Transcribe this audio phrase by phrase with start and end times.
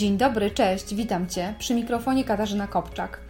[0.00, 1.54] Dzień dobry, cześć, witam Cię.
[1.58, 3.20] Przy mikrofonie Katarzyna Kopczak.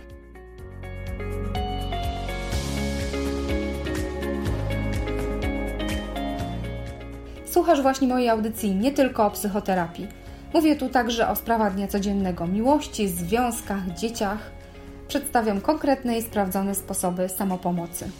[7.46, 10.08] Słuchasz właśnie mojej audycji nie tylko o psychoterapii.
[10.54, 14.50] Mówię tu także o sprawach dnia codziennego, miłości, związkach, dzieciach.
[15.08, 18.10] Przedstawiam konkretne i sprawdzone sposoby samopomocy.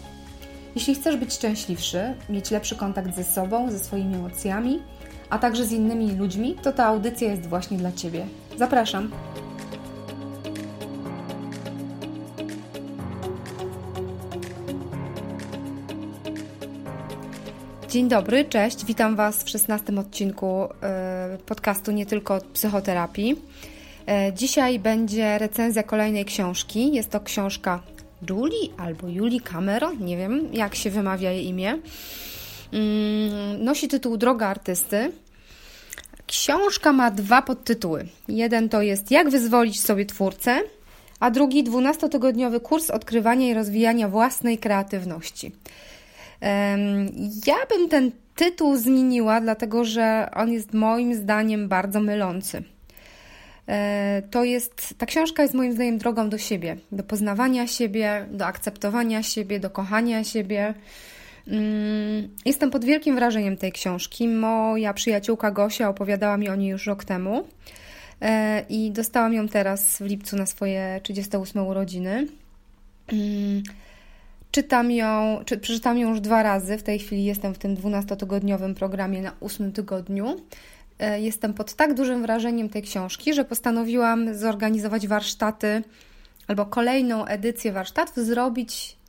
[0.75, 4.83] Jeśli chcesz być szczęśliwszy, mieć lepszy kontakt ze sobą, ze swoimi emocjami,
[5.31, 8.27] a także z innymi ludźmi, to ta audycja jest właśnie dla Ciebie.
[8.57, 9.11] Zapraszam!
[17.89, 23.37] Dzień dobry, cześć, witam Was w szesnastym odcinku e, podcastu Nie tylko od psychoterapii.
[24.07, 26.93] E, dzisiaj będzie recenzja kolejnej książki.
[26.93, 27.81] Jest to książka
[28.31, 31.79] Julie albo Julie Cameron, nie wiem jak się wymawia jej imię.
[32.73, 35.13] Mm, nosi tytuł Droga artysty.
[36.27, 38.07] Książka ma dwa podtytuły.
[38.29, 40.61] Jeden to jest Jak wyzwolić sobie twórcę,
[41.21, 45.53] a drugi 12-tygodniowy kurs odkrywania i rozwijania własnej kreatywności.
[47.47, 52.63] Ja bym ten tytuł zmieniła, dlatego że on jest moim zdaniem bardzo mylący.
[53.69, 58.47] E, to jest, ta książka jest moim zdaniem drogą do siebie, do poznawania siebie, do
[58.47, 60.75] akceptowania siebie, do kochania siebie.
[61.51, 64.29] Mm, jestem pod wielkim wrażeniem tej książki.
[64.29, 67.45] Moja przyjaciółka Gosia opowiadała mi o niej już rok temu
[68.21, 72.27] e, i dostałam ją teraz w lipcu na swoje 38 urodziny.
[73.13, 73.63] Mm,
[74.51, 76.79] czytam ją, czy, przeczytam ją już dwa razy.
[76.79, 80.37] W tej chwili jestem w tym 12-tygodniowym programie na 8 tygodniu.
[80.99, 85.83] E, jestem pod tak dużym wrażeniem tej książki, że postanowiłam zorganizować warsztaty
[86.49, 89.00] albo kolejną edycję warsztatów zrobić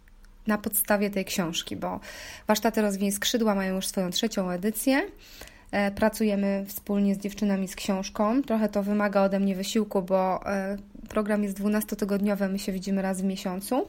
[0.47, 1.99] na podstawie tej książki, bo
[2.47, 5.01] warsztaty Rozwiń Skrzydła mają już swoją trzecią edycję.
[5.71, 8.41] E, pracujemy wspólnie z dziewczynami z książką.
[8.43, 10.77] Trochę to wymaga ode mnie wysiłku, bo e,
[11.09, 13.87] program jest 12-tygodniowy, my się widzimy raz w miesiącu.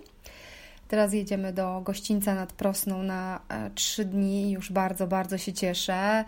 [0.92, 4.50] Teraz jedziemy do gościńca nad Prosną na e, trzy dni.
[4.50, 6.24] Już bardzo, bardzo się cieszę.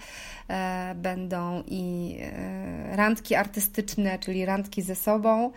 [0.49, 5.53] E, będą i e, randki artystyczne, czyli randki ze sobą,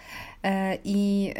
[0.83, 1.33] i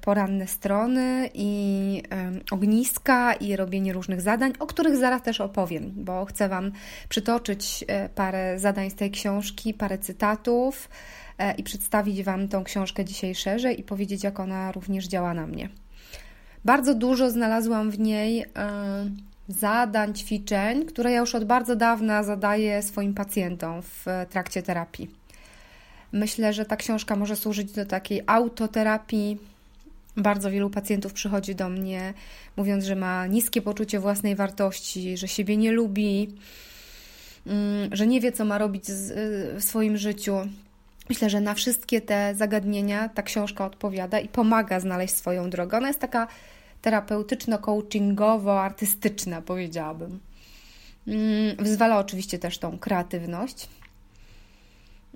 [0.00, 2.02] poranne strony, i
[2.50, 6.72] ogniska, i robienie różnych zadań, o których zaraz też opowiem, bo chcę Wam
[7.08, 7.84] przytoczyć
[8.14, 10.88] parę zadań z tej książki, parę cytatów
[11.58, 15.68] i przedstawić Wam tą książkę dzisiaj szerzej i powiedzieć, jak ona również działa na mnie.
[16.66, 18.46] Bardzo dużo znalazłam w niej e,
[19.48, 25.10] zadań, ćwiczeń, które ja już od bardzo dawna zadaję swoim pacjentom w trakcie terapii.
[26.12, 29.38] Myślę, że ta książka może służyć do takiej autoterapii.
[30.16, 32.14] Bardzo wielu pacjentów przychodzi do mnie
[32.56, 36.34] mówiąc, że ma niskie poczucie własnej wartości, że siebie nie lubi,
[37.46, 38.84] mm, że nie wie, co ma robić
[39.54, 40.36] w swoim życiu.
[41.08, 45.78] Myślę, że na wszystkie te zagadnienia ta książka odpowiada i pomaga znaleźć swoją drogę.
[45.78, 46.26] Ona jest taka
[46.82, 50.20] terapeutyczno-coachingowo-artystyczna, powiedziałabym.
[51.08, 53.68] Mm, wyzwala oczywiście też tą kreatywność.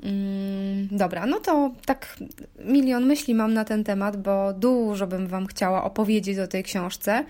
[0.02, 2.16] Mm, dobra, no to tak
[2.64, 7.24] milion myśli mam na ten temat, bo dużo bym Wam chciała opowiedzieć o tej książce.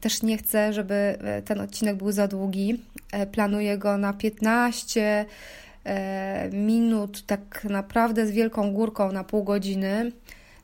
[0.00, 2.80] Też nie chcę, żeby e, ten odcinek był za długi.
[3.12, 5.26] E, planuję go na 15
[5.84, 10.12] e, minut, tak naprawdę z wielką górką na pół godziny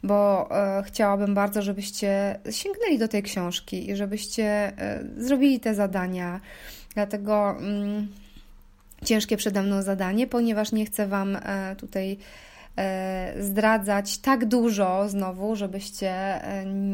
[0.03, 6.41] bo e, chciałabym bardzo, żebyście sięgnęli do tej książki i żebyście e, zrobili te zadania.
[6.95, 8.09] Dlatego mm,
[9.05, 12.19] ciężkie przede mną zadanie, ponieważ nie chcę Wam e, tutaj
[13.41, 16.41] zdradzać tak dużo znowu, żebyście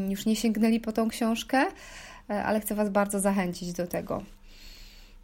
[0.09, 1.65] już nie sięgnęli po tą książkę,
[2.27, 4.23] ale chcę Was bardzo zachęcić do tego.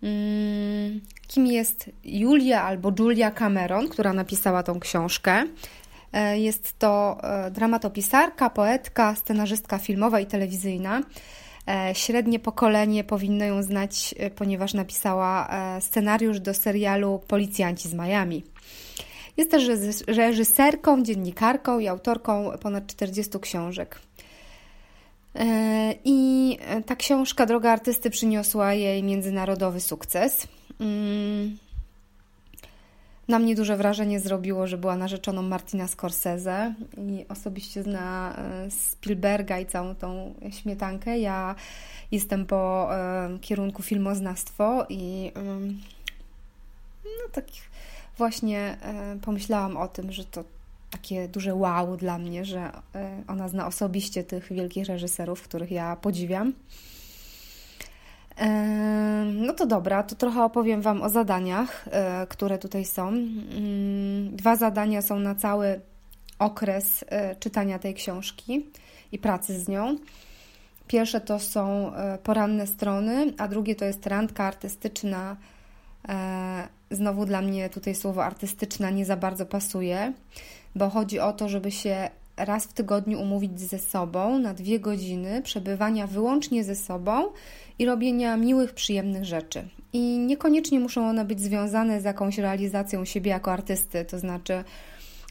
[0.04, 5.44] Mm, kim jest Julia albo Julia Cameron, która napisała tą książkę?
[6.14, 11.02] E, jest to e, dramatopisarka, poetka, scenarzystka filmowa i telewizyjna.
[11.68, 15.50] E, średnie pokolenie powinno ją znać, ponieważ napisała
[15.80, 18.44] scenariusz do serialu Policjanci z Miami.
[19.38, 19.64] Jest też
[20.08, 24.00] reżyserką, dziennikarką i autorką ponad 40 książek.
[26.06, 30.48] I ta książka Droga Artysty przyniosła jej międzynarodowy sukces.
[33.28, 39.60] Na mnie duże wrażenie zrobiło, że była narzeczoną Martina Scorsese i osobiście zna e, Spielberga
[39.60, 41.20] i całą tą śmietankę.
[41.20, 41.56] Ja
[42.12, 45.32] jestem po e, kierunku filmoznawstwo i
[47.06, 47.46] no tak
[48.18, 50.44] właśnie e, pomyślałam o tym, że to
[50.92, 52.72] takie duże wow dla mnie, że
[53.28, 56.54] ona zna osobiście tych wielkich reżyserów, których ja podziwiam.
[59.26, 63.08] No to dobra, to trochę opowiem Wam o zadaniach, e, które tutaj są.
[63.08, 65.82] Mm, dwa zadania są na cały
[66.40, 68.66] okres e, czytania tej książki
[69.12, 69.98] i pracy z nią.
[70.88, 75.38] Pierwsze to są e, poranne strony, a drugie to jest randka artystyczna.
[76.92, 80.14] Znowu dla mnie tutaj słowo artystyczna nie za bardzo pasuje,
[80.76, 85.42] bo chodzi o to, żeby się raz w tygodniu umówić ze sobą na dwie godziny
[85.42, 87.30] przebywania wyłącznie ze sobą
[87.80, 89.68] i robienia miłych, przyjemnych rzeczy.
[89.94, 94.64] I niekoniecznie muszą one być związane z jakąś realizacją siebie jako artysty, to znaczy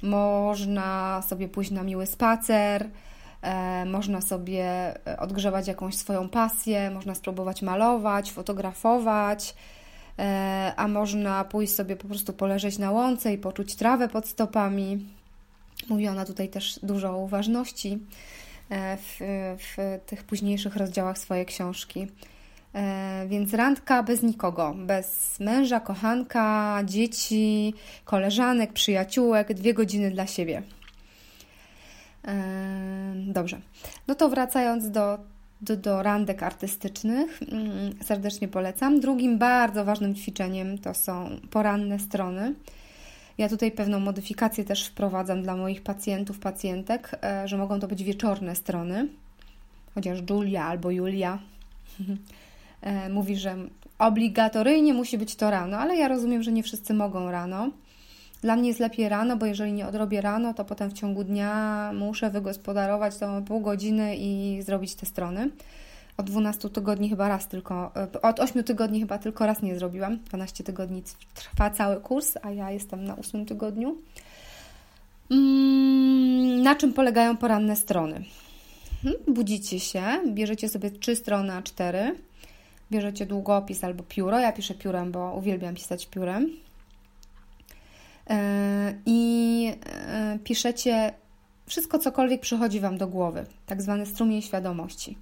[0.03, 2.89] można sobie pójść na miły spacer,
[3.43, 4.65] e, można sobie
[5.07, 9.55] e, odgrzewać jakąś swoją pasję, można spróbować malować, fotografować,
[10.19, 15.07] e, a można pójść sobie po prostu poleżeć na łące i poczuć trawę pod stopami.
[15.89, 17.99] Mówi ona tutaj też dużo o uważności
[18.71, 19.17] w,
[19.59, 22.07] w tych późniejszych rozdziałach swojej książki.
[22.75, 27.75] E, więc randka bez nikogo, bez męża, kochanka, dzieci,
[28.05, 30.63] koleżanek, przyjaciółek, dwie godziny dla siebie.
[32.25, 32.35] E,
[33.17, 33.61] dobrze.
[34.09, 35.19] No to wracając do,
[35.61, 39.01] do, do randek artystycznych, mm, serdecznie polecam.
[39.01, 42.55] Drugim bardzo ważnym ćwiczeniem to są poranne strony.
[43.39, 48.05] Ja tutaj pewną modyfikację też wprowadzam dla moich pacjentów, pacjentek, e, że mogą to być
[48.05, 49.09] wieczorne strony,
[49.95, 51.39] chociaż Julia albo Julia
[52.85, 53.57] E, mówi, że
[53.99, 57.71] obligatoryjnie musi być to rano, ale ja rozumiem, że nie wszyscy mogą rano.
[58.43, 61.91] Dla mnie jest lepiej rano, bo jeżeli nie odrobię rano, to potem w ciągu dnia
[61.95, 65.51] muszę wygospodarować to pół godziny i zrobić te strony.
[66.17, 70.19] Od 12 tygodni chyba raz tylko, e, od 8 tygodni chyba tylko raz nie zrobiłam.
[70.19, 71.03] 12 tygodni
[71.35, 73.97] trwa cały kurs, a ja jestem na 8 tygodniu.
[75.31, 78.25] Mm, na czym polegają poranne strony?
[79.03, 82.15] Hmm, budzicie się, bierzecie sobie 3 strony A4
[82.91, 84.39] bierzecie długopis albo pióro.
[84.39, 86.51] Ja piszę piórem, bo uwielbiam pisać piórem.
[88.31, 91.13] E, I e, piszecie
[91.67, 95.17] wszystko, cokolwiek przychodzi Wam do głowy, tak zwany strumień świadomości.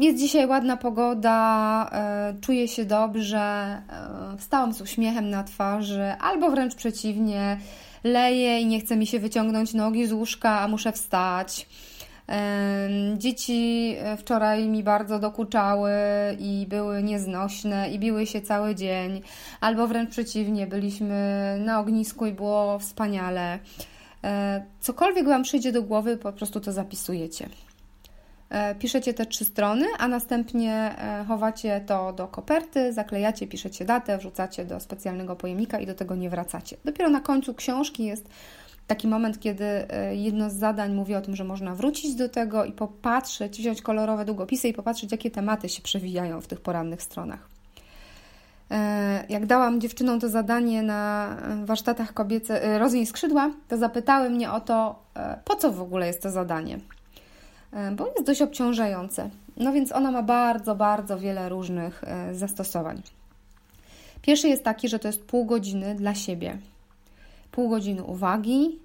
[0.00, 3.82] Jest dzisiaj ładna pogoda, e, czuję się dobrze,
[4.38, 7.58] wstałam z uśmiechem na twarzy, albo wręcz przeciwnie,
[8.04, 11.66] leję i nie chce mi się wyciągnąć nogi z łóżka, a muszę wstać
[13.16, 15.92] Dzieci e, wczoraj mi bardzo dokuczały
[16.38, 19.22] i były nieznośne i biły się cały dzień,
[19.60, 23.58] albo wręcz przeciwnie, byliśmy na ognisku i było wspaniale.
[24.24, 27.48] E, cokolwiek Wam przyjdzie do głowy, po prostu to zapisujecie.
[28.50, 30.94] E, piszecie te trzy strony, a następnie
[31.28, 36.30] chowacie to do koperty, zaklejacie, piszecie datę, wrzucacie do specjalnego pojemnika i do tego nie
[36.30, 36.76] wracacie.
[36.84, 38.28] Dopiero na końcu książki jest
[38.90, 42.64] taki moment, kiedy e, jedno z zadań mówi o tym, że można wrócić do tego
[42.64, 47.48] i popatrzeć, wziąć kolorowe długopisy i popatrzeć, jakie tematy się przewijają w tych porannych stronach.
[48.70, 54.52] E, jak dałam dziewczynom to zadanie na warsztatach kobiece e, Rozwiń skrzydła, to zapytały mnie
[54.52, 55.02] o to,
[55.44, 56.78] po co w ogóle jest to zadanie.
[57.96, 59.30] Bo jest dość obciążające.
[59.56, 62.02] No więc ona ma bardzo, bardzo wiele różnych
[62.32, 63.02] zastosowań.
[64.22, 66.58] Pierwszy jest taki, że to jest pół godziny dla siebie
[67.50, 68.78] pół godziny uwagi,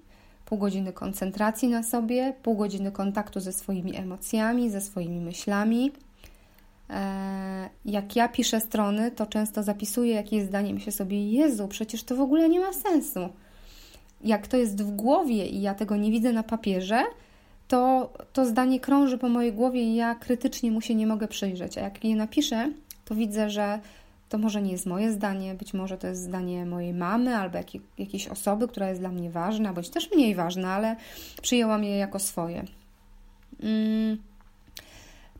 [0.44, 5.92] pół godziny koncentracji na sobie, pół godziny kontaktu ze swoimi emocjami, ze swoimi myślami.
[6.90, 12.16] E, jak ja piszę strony, to często zapisuję jakieś zdanie, myślę sobie, Jezu, przecież to
[12.16, 13.28] w ogóle nie ma sensu.
[14.24, 17.04] Jak to jest w głowie i ja tego nie widzę na papierze,
[17.68, 21.78] to to zdanie krąży po mojej głowie i ja krytycznie mu się nie mogę przyjrzeć.
[21.78, 22.72] A jak je napiszę,
[23.04, 23.80] to widzę, że
[24.28, 27.80] to może nie jest moje zdanie, być może to jest zdanie mojej mamy albo jakiej,
[27.98, 30.96] jakiejś osoby, która jest dla mnie ważna, bądź też mniej ważna, ale
[31.42, 32.64] przyjęłam je jako swoje.
[33.62, 34.18] Mm.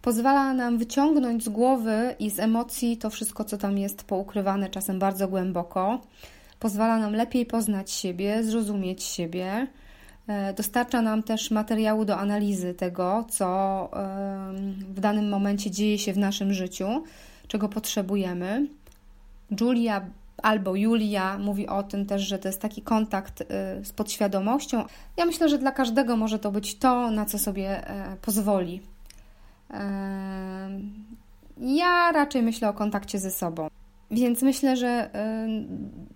[0.02, 4.99] Pozwala nam wyciągnąć z głowy i z emocji to wszystko, co tam jest poukrywane, czasem
[4.99, 6.00] bardzo głęboko.
[6.61, 9.66] Pozwala nam lepiej poznać siebie, zrozumieć siebie.
[10.28, 13.90] E, dostarcza nam też materiału do analizy tego, co
[14.95, 17.02] w danym momencie dzieje się w naszym życiu
[17.49, 18.66] czego potrzebujemy.
[19.61, 20.00] Julia
[20.42, 23.45] albo Julia mówi o tym też, że to jest taki kontakt y,
[23.85, 24.85] z podświadomością.
[25.16, 28.80] Ja myślę, że dla każdego może to być to, na co sobie e, pozwoli.
[29.71, 30.80] E,
[31.59, 33.68] ja raczej myślę o kontakcie ze sobą.
[34.11, 35.49] Więc myślę, że e,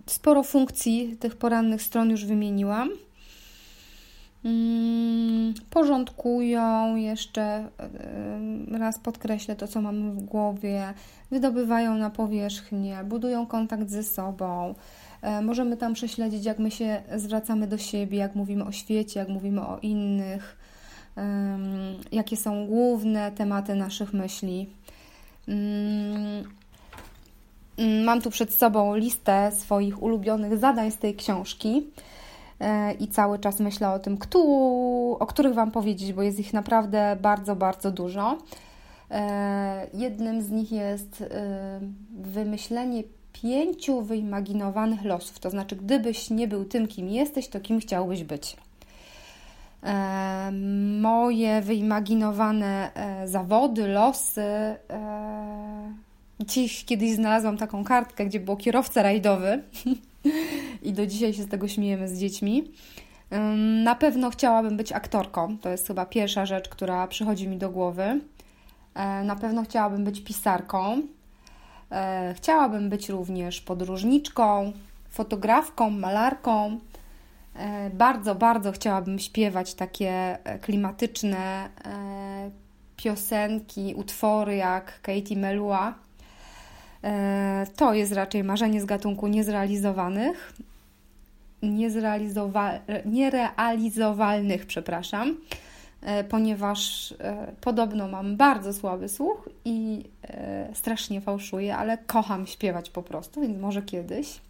[0.05, 2.89] sporo funkcji tych porannych stron już wymieniłam.
[4.45, 7.69] Mm, porządkują jeszcze,
[8.71, 10.93] raz podkreślę to, co mamy w głowie,
[11.31, 14.75] wydobywają na powierzchnię, budują kontakt ze sobą.
[15.21, 19.29] E, możemy tam prześledzić, jak my się zwracamy do siebie, jak mówimy o świecie, jak
[19.29, 20.57] mówimy o innych,
[22.11, 24.69] jakie są główne tematy naszych myśli.
[25.47, 26.43] Mm,
[28.05, 31.83] mam tu przed sobą listę swoich ulubionych zadań z tej książki
[32.99, 34.39] i cały czas myślę o tym, kto,
[35.19, 38.37] o których Wam powiedzieć, bo jest ich naprawdę bardzo, bardzo dużo.
[39.11, 41.79] E, jednym z nich jest e,
[42.19, 43.03] wymyślenie
[43.33, 45.39] pięciu wyimaginowanych losów.
[45.39, 48.57] To znaczy, gdybyś nie był tym, kim jesteś, to kim chciałbyś być.
[49.83, 50.51] E,
[51.01, 52.91] moje wyimaginowane
[53.25, 54.75] zawody, losy.
[56.39, 59.63] Dziś kiedyś znalazłam taką kartkę, gdzie było kierowca rajdowy
[60.81, 62.71] i do dzisiaj się z tego śmiejemy z dziećmi.
[63.83, 65.57] Na pewno chciałabym być aktorką.
[65.57, 68.21] To jest chyba pierwsza rzecz, która przychodzi mi do głowy.
[68.95, 71.01] E, na pewno chciałabym być pisarką.
[71.91, 74.73] E, chciałabym być również podróżniczką,
[75.09, 76.79] fotografką, malarką.
[77.55, 81.69] E, bardzo, bardzo chciałabym śpiewać takie klimatyczne
[82.97, 85.93] piosenki, utwory jak Katie Melua.
[87.75, 90.53] To jest raczej marzenie z gatunku niezrealizowanych,
[91.63, 95.37] niezrealizowa- nierealizowalnych, przepraszam.
[96.01, 102.89] E, ponieważ e, podobno mam bardzo słaby słuch i e, strasznie fałszuję, ale kocham śpiewać
[102.89, 104.41] po prostu, więc może kiedyś.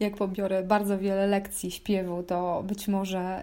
[0.00, 3.42] Jak pobiorę bardzo wiele lekcji śpiewu, to być może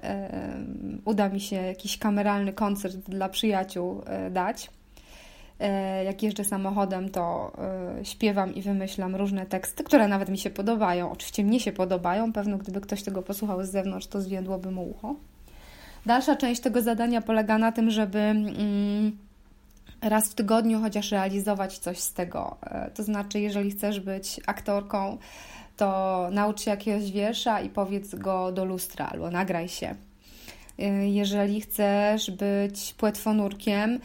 [1.06, 4.70] uda mi się jakiś kameralny koncert dla przyjaciół dać.
[6.06, 7.52] Jak jeżdżę samochodem, to
[8.04, 11.12] śpiewam i wymyślam różne teksty, które nawet mi się podobają.
[11.12, 12.34] Oczywiście mnie się podobają.
[12.34, 15.16] Pewno, gdyby ktoś tego posłuchał z zewnątrz, to zwiędłoby mu ucho.
[16.06, 19.18] Dalsza część tego zadania polega na tym, żeby mm,
[20.02, 22.58] raz w tygodniu chociaż realizować coś z tego.
[22.62, 25.18] E, to znaczy, jeżeli chcesz być aktorką,
[25.78, 29.96] to naucz się jakiegoś wiersza i powiedz go do lustra albo nagraj się.
[30.80, 34.00] E, jeżeli chcesz być płetwonurkiem, e,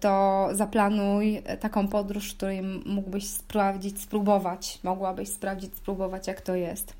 [0.00, 6.94] to zaplanuj taką podróż, w której mógłbyś sprawdzić, spróbować, mogłabyś sprawdzić, spróbować, jak to jest.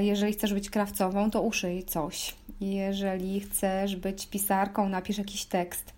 [0.00, 2.34] Jeżeli chcesz być krawcową, to uszyj coś.
[2.60, 5.94] Jeżeli chcesz być pisarką, napisz jakiś tekst.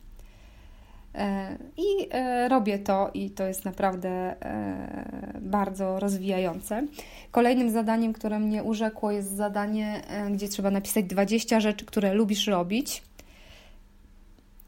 [1.16, 6.86] E, I e, robię to, i to jest naprawdę e, bardzo rozwijające.
[7.30, 13.02] Kolejnym zadaniem, które mnie urzekło, jest zadanie, gdzie trzeba napisać 20 rzeczy, które lubisz robić.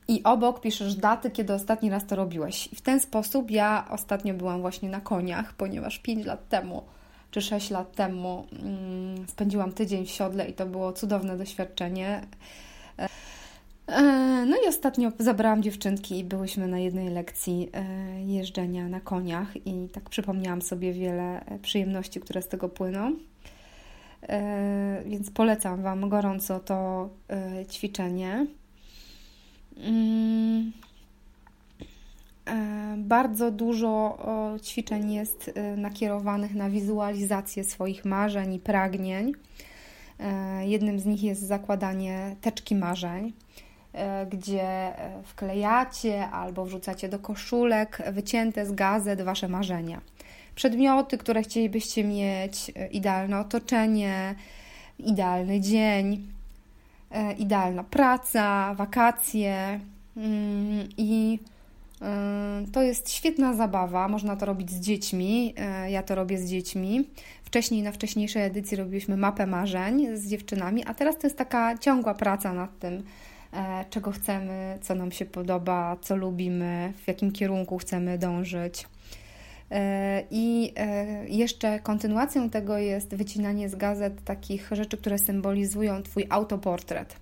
[0.09, 2.73] I obok piszesz daty, kiedy ostatni raz to robiłeś.
[2.73, 6.83] I w ten sposób ja ostatnio byłam właśnie na koniach, ponieważ 5 lat temu
[7.31, 12.21] czy 6 lat temu mm, spędziłam tydzień w siodle i to było cudowne doświadczenie.
[13.89, 19.67] E, no i ostatnio zabrałam dziewczynki i byłyśmy na jednej lekcji e, jeżdżenia na koniach
[19.67, 23.17] i tak przypomniałam sobie wiele e, przyjemności, które z tego płyną.
[25.07, 27.09] Więc polecam Wam gorąco to
[27.71, 28.47] ćwiczenie.
[29.79, 30.73] Mm,
[32.49, 34.19] E, bardzo dużo
[34.63, 39.33] ćwiczeń jest e, nakierowanych na wizualizację swoich marzeń i pragnień.
[40.21, 43.33] E, jednym z nich jest zakładanie teczki marzeń,
[44.31, 44.93] gdzie
[45.25, 50.01] wklejacie albo wrzucacie do koszulek wycięte z gazet Wasze marzenia.
[50.55, 54.35] Przedmioty, które chcielibyście mieć, idealne otoczenie,
[54.99, 56.27] idealny dzień,
[57.39, 59.81] idealna praca, wakacje
[60.17, 61.39] mm, i
[62.73, 65.55] to jest świetna zabawa, można to robić z dziećmi.
[65.57, 67.09] E, ja to robię z dziećmi.
[67.45, 72.15] Wcześniej, na wcześniejszej edycji robiliśmy mapę marzeń z dziewczynami, a teraz to jest taka ciągła
[72.15, 73.03] praca nad tym,
[73.53, 78.87] e, czego chcemy, co nam się podoba, co lubimy, w jakim kierunku chcemy dążyć.
[79.71, 80.75] E, I
[81.29, 87.17] jeszcze kontynuacją tego jest wycinanie z gazet takich rzeczy, które symbolizują Twój autoportret.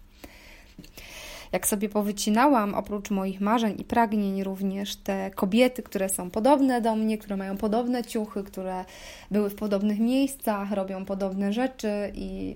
[1.53, 6.97] Jak sobie powycinałam, oprócz moich marzeń i pragnień, również te kobiety, które są podobne do
[6.97, 8.85] mnie, które mają podobne ciuchy, które
[9.31, 12.55] były w podobnych miejscach, robią podobne rzeczy i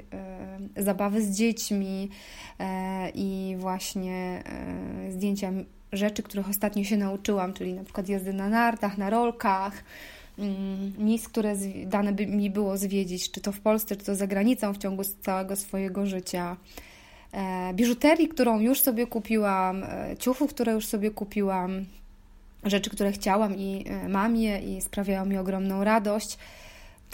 [0.76, 2.08] e, zabawy z dziećmi
[2.58, 4.42] e, i właśnie
[5.06, 5.52] e, zdjęcia
[5.92, 9.84] rzeczy, których ostatnio się nauczyłam, czyli na przykład jazdy na nartach, na rolkach
[10.38, 11.54] mm, miejsc, które
[11.86, 15.02] dane by mi było zwiedzić, czy to w Polsce, czy to za granicą w ciągu
[15.22, 16.56] całego swojego życia.
[17.32, 21.84] E, biżuterii, którą już sobie kupiłam, e, ciuchów, które już sobie kupiłam,
[22.64, 26.38] rzeczy, które chciałam i e, mam je i sprawiają mi ogromną radość.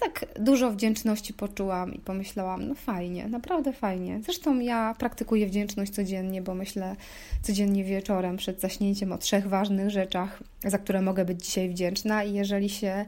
[0.00, 4.21] Tak dużo wdzięczności poczułam i pomyślałam, no fajnie, naprawdę fajnie.
[4.25, 6.97] Zresztą ja praktykuję wdzięczność codziennie, bo myślę
[7.43, 12.35] codziennie wieczorem przed zaśnięciem o trzech ważnych rzeczach, za które mogę być dzisiaj wdzięczna i
[12.35, 13.07] jeżeli się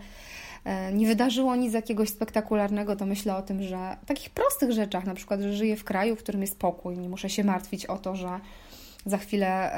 [0.68, 5.14] E, nie wydarzyło nic jakiegoś spektakularnego, to myślę o tym, że takich prostych rzeczach, na
[5.14, 8.16] przykład, że żyję w kraju, w którym jest spokój, nie muszę się martwić o to,
[8.16, 8.40] że
[9.10, 9.70] za chwilę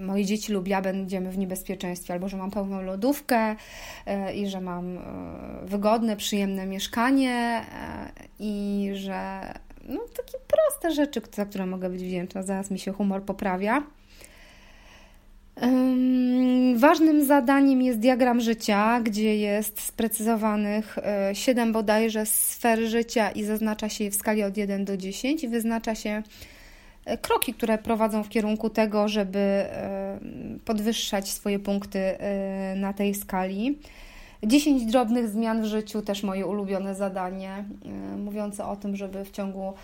[0.00, 3.56] moje dzieci lub ja będziemy w niebezpieczeństwie, albo że mam pełną lodówkę
[4.06, 5.00] e, i że mam e,
[5.64, 7.64] wygodne, przyjemne mieszkanie
[8.38, 9.40] i że
[9.88, 12.42] no, takie proste rzeczy, za które mogę być wdzięczna.
[12.42, 13.82] Zaraz mi się humor poprawia.
[16.76, 20.98] Ważnym zadaniem jest diagram życia, gdzie jest sprecyzowanych
[21.32, 25.48] 7 bodajże sfer życia i zaznacza się je w skali od 1 do 10 i
[25.48, 26.53] wyznacza się E,
[27.22, 30.18] kroki, które prowadzą w kierunku tego, żeby e,
[30.64, 33.78] podwyższać swoje punkty e, na tej skali.
[34.42, 37.64] 10 drobnych zmian w życiu, też moje ulubione zadanie,
[38.16, 39.74] mówiące o tym, żeby w ciągu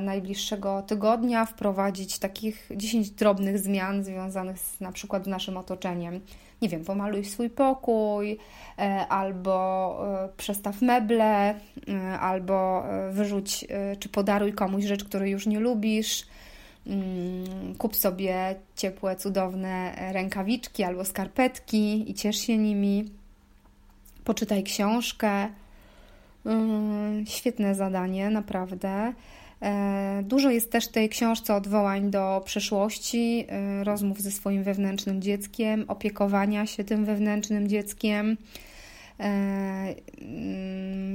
[0.00, 6.20] najbliższego tygodnia wprowadzić takich 10 drobnych zmian związanych z, na przykład z naszym otoczeniem.
[6.62, 8.38] Nie wiem, pomaluj swój pokój,
[9.08, 10.00] albo
[10.36, 11.54] przestaw meble,
[12.20, 13.66] albo wyrzuć
[13.98, 16.26] czy podaruj komuś rzecz, której już nie lubisz
[17.78, 23.04] kup sobie ciepłe, cudowne rękawiczki albo skarpetki i ciesz się nimi.
[24.24, 25.48] Poczytaj książkę.
[26.46, 29.12] Mm, świetne zadanie, naprawdę.
[29.62, 35.22] E, dużo jest też w tej książce odwołań do przeszłości, e, rozmów ze swoim wewnętrznym
[35.22, 38.36] dzieckiem, opiekowania się tym wewnętrznym dzieckiem.
[39.20, 39.94] E,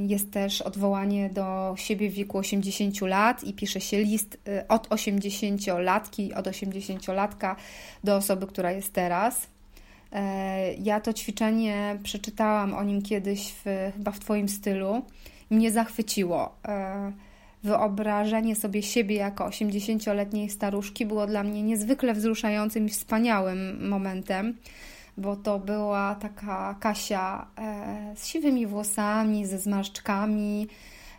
[0.08, 4.90] jest też odwołanie do siebie w wieku 80 lat i pisze się list y, od
[4.90, 7.56] 80-latki, od 80-latka
[8.04, 9.48] do osoby, która jest teraz.
[10.12, 15.02] E, ja to ćwiczenie przeczytałam o nim kiedyś, w, chyba w Twoim stylu,
[15.50, 16.56] mnie zachwyciło.
[16.68, 17.12] E,
[17.64, 24.58] wyobrażenie sobie siebie jako 80-letniej staruszki było dla mnie niezwykle wzruszającym i wspaniałym momentem
[25.18, 30.68] bo to była taka Kasia e, z siwymi włosami, ze zmarszczkami,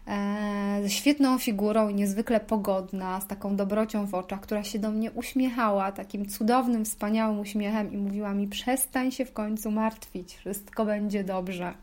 [0.07, 4.91] e, ze świetną figurą i niezwykle pogodna, z taką dobrocią w oczach, która się do
[4.91, 10.85] mnie uśmiechała takim cudownym, wspaniałym uśmiechem i mówiła mi: Przestań się w końcu martwić, wszystko
[10.85, 11.75] będzie dobrze.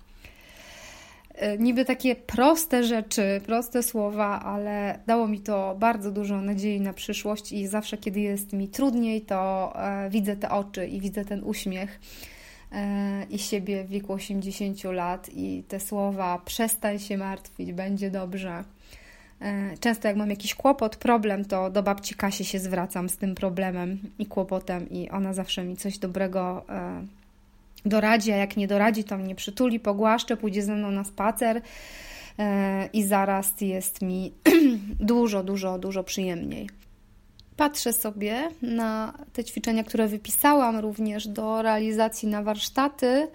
[1.36, 6.94] E, niby takie proste rzeczy, proste słowa, ale dało mi to bardzo dużo nadziei na
[6.94, 11.44] przyszłość i zawsze, kiedy jest mi trudniej, to e, widzę te oczy i widzę ten
[11.44, 12.00] uśmiech
[12.72, 18.63] e, i siebie w wieku 80 lat i te słowa przestań się martwić, będzie dobrze.
[19.80, 24.00] Często jak mam jakiś kłopot, problem, to do babci Kasi się zwracam z tym problemem
[24.20, 26.65] i kłopotem i ona zawsze mi coś dobrego
[27.86, 31.62] doradzi, a jak nie doradzi, to mnie przytuli, pogłaszcze, pójdzie ze mną na spacer
[32.39, 34.34] e, i zaraz jest mi
[35.00, 36.70] dużo, dużo, dużo przyjemniej.
[37.58, 43.28] Patrzę sobie na te ćwiczenia, które wypisałam również do realizacji na warsztaty.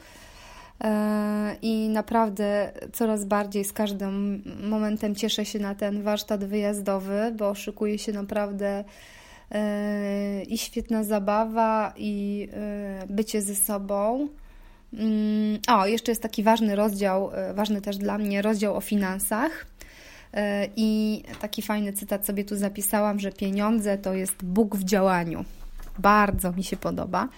[0.84, 7.54] E, I naprawdę coraz bardziej z każdym momentem cieszę się na ten warsztat wyjazdowy, bo
[7.54, 8.84] szykuje się naprawdę
[10.48, 12.48] i świetna zabawa, i
[13.08, 14.28] bycie ze sobą.
[14.92, 19.66] Mm, o, jeszcze jest taki ważny rozdział, e, ważny też dla mnie, rozdział o finansach.
[20.34, 25.44] E, I taki fajny cytat sobie tu zapisałam, że pieniądze to jest Bóg w działaniu.
[25.98, 27.28] Bardzo mi się podoba.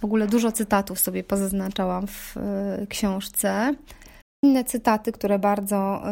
[0.00, 3.74] W ogóle dużo cytatów sobie pozaznaczałam w e, książce.
[4.44, 6.02] Inne cytaty, które bardzo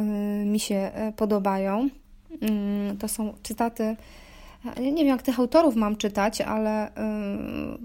[0.44, 1.88] mi się podobają,
[2.40, 3.96] mm, to są cytaty.
[4.64, 6.90] Nie wiem, jak tych autorów mam czytać, ale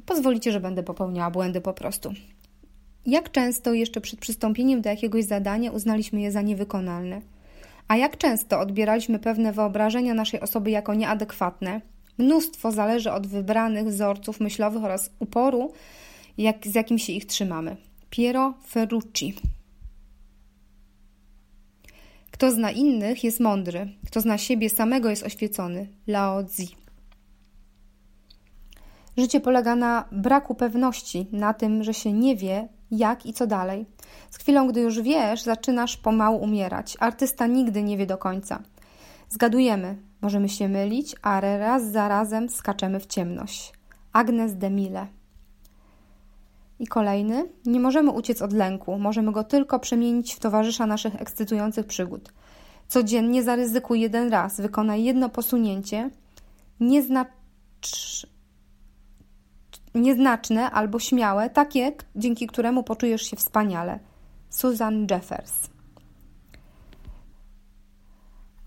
[0.05, 2.13] pozwolicie, że będę popełniała błędy po prostu.
[3.05, 7.21] Jak często jeszcze przed przystąpieniem do jakiegoś zadania uznaliśmy je za niewykonalne?
[7.87, 11.81] A jak często odbieraliśmy pewne wyobrażenia naszej osoby jako nieadekwatne?
[12.17, 15.71] Mnóstwo zależy od wybranych wzorców myślowych oraz uporu,
[16.37, 17.77] jak, z jakim się ich trzymamy.
[18.09, 19.35] Piero Ferrucci.
[22.33, 23.87] Kto zna innych, jest mądry.
[24.07, 25.87] Kto zna siebie samego, jest oświecony.
[26.07, 26.63] Lao Tzu.
[29.17, 33.85] Życie polega na braku pewności, na tym, że się nie wie, jak i co dalej.
[34.31, 36.97] Z chwilą, gdy już wiesz, zaczynasz pomału umierać.
[36.99, 38.59] Artysta nigdy nie wie do końca.
[39.29, 43.73] Zgadujemy, możemy się mylić, a raz za razem skaczemy w ciemność.
[44.13, 45.07] Agnes de Mille.
[46.83, 47.49] I kolejny.
[47.65, 52.33] Nie możemy uciec od lęku, możemy go tylko przemienić w towarzysza naszych ekscytujących przygód.
[52.87, 56.09] Codziennie zaryzykuj jeden raz, wykonaj jedno posunięcie.
[56.79, 57.03] Nie
[59.95, 63.99] nieznaczne albo śmiałe, takie, dzięki któremu poczujesz się wspaniale.
[64.49, 65.53] Susan Jeffers.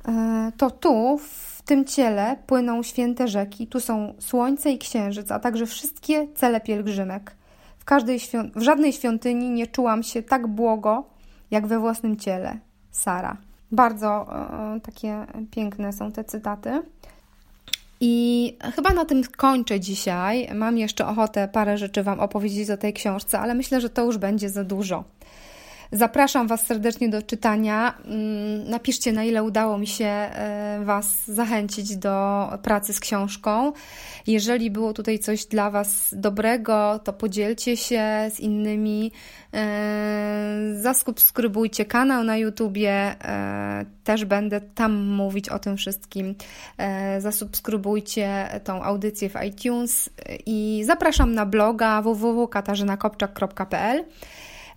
[0.08, 3.66] E, to tu, w tym ciele, płyną święte rzeki.
[3.66, 7.36] Tu są słońce i księżyc, a także wszystkie cele pielgrzymek.
[7.86, 8.20] Każdej
[8.56, 11.04] w żadnej świątyni nie czułam się tak błogo,
[11.50, 12.58] jak we własnym ciele.
[12.90, 13.36] Sara.
[13.72, 14.26] Bardzo
[14.76, 16.82] e, takie piękne są te cytaty.
[18.00, 20.48] I chyba na tym kończę dzisiaj.
[20.54, 24.18] Mam jeszcze ochotę parę rzeczy Wam opowiedzieć o tej książce, ale myślę, że to już
[24.18, 25.04] będzie za dużo.
[25.92, 27.94] Zapraszam Was serdecznie do czytania.
[28.04, 33.72] Mm, napiszcie, na ile udało mi się e, Was zachęcić do pracy z książką.
[34.26, 39.12] Jeżeli było tutaj coś dla Was dobrego, to podzielcie się z innymi.
[39.54, 40.46] E,
[40.76, 42.92] zasubskrybujcie kanał na YouTubie.
[42.92, 46.34] E, też będę tam mówić o tym wszystkim.
[47.18, 50.10] Zasubskrybujcie tą audycję w iTunes
[50.46, 54.04] i zapraszam na bloga www.katarzynakopczak.pl.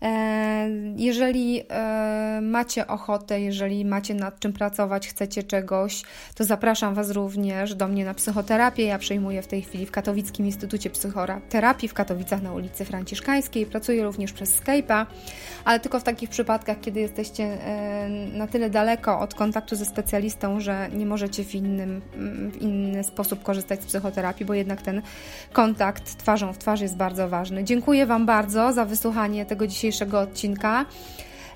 [0.02, 6.04] E, jeżeli e, macie ochotę, jeżeli macie nad czym pracować, chcecie czegoś,
[6.36, 8.84] to zapraszam Was również do mnie na psychoterapię.
[8.84, 13.66] Ja przejmuję w tej chwili w Katowickim Instytucie Psychoterapii w Katowicach na ulicy Franciszkańskiej.
[13.66, 15.06] Pracuję również przez Skype'a,
[15.66, 20.60] ale tylko w takich przypadkach, kiedy jesteście e, na tyle daleko od kontaktu ze specjalistą,
[20.60, 22.02] że nie możecie w, innym,
[22.52, 25.02] w inny sposób korzystać z psychoterapii, bo jednak ten
[25.54, 27.64] kontakt twarzą w twarz jest bardzo ważny.
[27.64, 30.86] Dziękuję Wam bardzo za wysłuchanie tego dzisiejszego dzisiejszego odcinka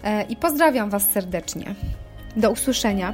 [0.04, 1.76] e, i pozdrawiam Was serdecznie.
[2.36, 3.13] Do usłyszenia.